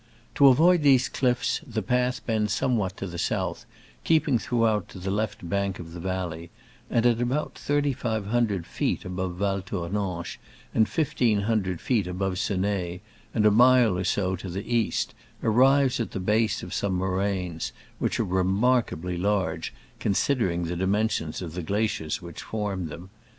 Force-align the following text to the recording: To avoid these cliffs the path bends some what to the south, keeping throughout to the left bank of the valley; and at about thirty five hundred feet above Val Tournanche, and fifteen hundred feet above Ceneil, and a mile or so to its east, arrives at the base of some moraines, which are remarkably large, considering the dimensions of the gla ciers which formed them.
To 0.33 0.47
avoid 0.47 0.81
these 0.81 1.07
cliffs 1.07 1.61
the 1.63 1.83
path 1.83 2.25
bends 2.25 2.51
some 2.53 2.75
what 2.75 2.97
to 2.97 3.05
the 3.05 3.19
south, 3.19 3.67
keeping 4.03 4.39
throughout 4.39 4.89
to 4.89 4.97
the 4.97 5.11
left 5.11 5.47
bank 5.47 5.77
of 5.77 5.93
the 5.93 5.99
valley; 5.99 6.49
and 6.89 7.05
at 7.05 7.21
about 7.21 7.53
thirty 7.53 7.93
five 7.93 8.25
hundred 8.25 8.65
feet 8.65 9.05
above 9.05 9.35
Val 9.35 9.61
Tournanche, 9.61 10.39
and 10.73 10.89
fifteen 10.89 11.41
hundred 11.41 11.79
feet 11.81 12.07
above 12.07 12.39
Ceneil, 12.39 12.99
and 13.35 13.45
a 13.45 13.51
mile 13.51 13.95
or 13.95 14.03
so 14.03 14.35
to 14.37 14.47
its 14.47 14.67
east, 14.67 15.13
arrives 15.43 15.99
at 15.99 16.13
the 16.13 16.19
base 16.19 16.63
of 16.63 16.73
some 16.73 16.95
moraines, 16.95 17.71
which 17.99 18.19
are 18.19 18.23
remarkably 18.23 19.17
large, 19.17 19.71
considering 19.99 20.63
the 20.63 20.75
dimensions 20.75 21.43
of 21.43 21.53
the 21.53 21.61
gla 21.61 21.81
ciers 21.87 22.23
which 22.23 22.41
formed 22.41 22.89
them. 22.89 23.11